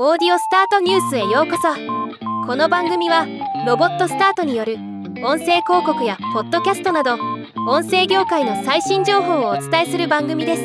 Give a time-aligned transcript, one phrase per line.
[0.00, 1.68] オーディオスタートニュースへようこそ。
[2.46, 3.26] この番組は
[3.66, 4.76] ロボットスタートによる
[5.22, 7.18] 音声広告やポッドキャストなど
[7.68, 10.62] 音声業界の最新情報をお伝えする番組です。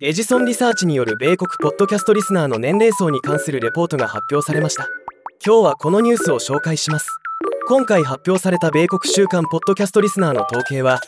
[0.00, 4.86] エジソンリサーチによる米国ポッドキャストリスナーの年齢層に関するレポートが発表されました。
[5.42, 7.08] 今日はこのニュースを紹介します。
[7.68, 11.00] 今回発表された米国週間ポッドキャストリスナーの統計は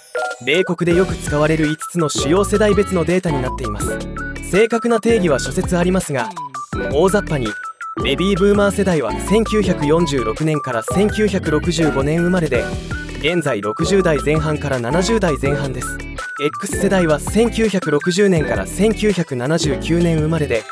[0.47, 4.20] 米国でよく使われる5つの主要世代別のデータになっています。
[4.51, 6.29] 正確な定義は諸説ありますが
[6.93, 7.47] 大雑把に
[8.03, 12.65] ベビーブーマー世代は1946年から1965年生まれで
[13.21, 15.99] 現在60代前半から70代前半です。
[16.41, 20.65] X 世代は1960年から1979年生まれで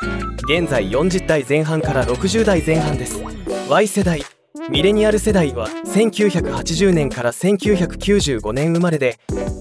[0.49, 3.21] 現在40代前半から60代前半です。
[3.69, 4.23] Y 世代
[4.71, 9.19] ミレニアル世代は1980年から1995年生まれで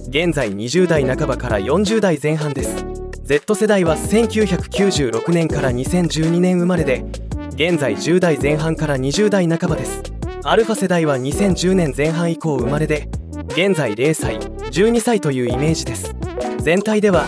[0.09, 2.98] 現在20代半ばから40代前半です。
[3.29, 7.05] Z 世代は1996年から2012年生まれで
[7.51, 10.03] 現在10代前半から20代半ばです。
[10.45, 13.07] アルファ世代は2010年前半以降生まれで
[13.49, 16.15] 現在0歳12歳というイメージです。
[16.61, 17.27] 全体では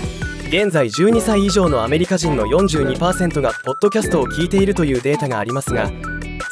[0.49, 5.91] 現在12歳以上のアメリカ人の42%がポッドキャストを聞いているというデータがありますが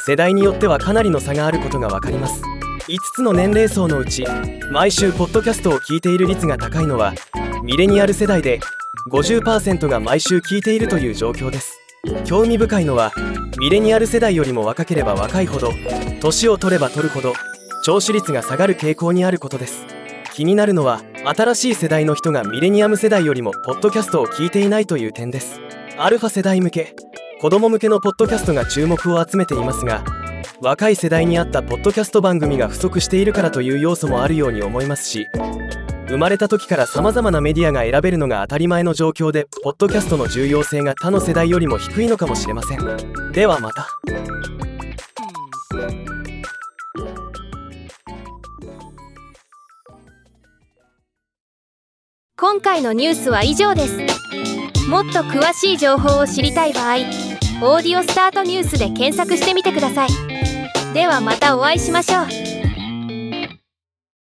[0.05, 2.43] 世代によってはかなりの差があることが分かります。
[2.87, 4.25] 5つの年齢層のうち
[4.71, 7.15] 毎週ポッドキャストを聞いている率が高いのは
[7.63, 8.59] ミレニアル世代で
[9.11, 11.79] 50%が毎週聞いているという状況です。
[12.25, 13.11] 興味深いのは
[13.59, 15.71] ミレニアル世代よりも若ければ若いほど
[16.21, 17.33] 年を取れば取るほど
[17.83, 19.85] 聴取率が下がる傾向にあることです。
[20.33, 21.01] 気になるのは
[21.35, 25.59] 新しい世代の人がミレニアム世代よりもポッドキャストを聞いていないという点です。
[25.97, 26.95] アルファ世代向け
[27.41, 30.03] 子供向けのポッドキャストが注目を集めていますが
[30.61, 35.27] 若い世代に合ったポッドキャスト番組が不足しているからという要素もあるように思いますし
[36.09, 43.31] 生まれた時から様々なメディアが選べるのが当たり前の状況でポッドキャストの重要性が他の世代よりも低いのかもしれません。
[43.31, 43.87] ではまた。
[52.35, 53.97] 今回のニュースは以上です。
[54.89, 56.95] もっと詳しい情報を知りたい場合
[57.61, 60.09] 「オーディオスタートニュース」で検索してみてください。
[60.95, 62.58] ではまたお会いしましょう。